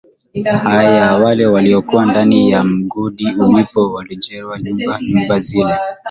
haya 0.63 1.13
wale 1.17 1.45
waliokuwa 1.45 2.05
ndani 2.05 2.51
ya 2.51 2.63
mgodi 2.63 3.25
ulipo 3.35 3.93
wamejengewa 3.93 4.59
nyumba 4.59 4.99
nyumba 5.01 5.39
zile 5.39 5.75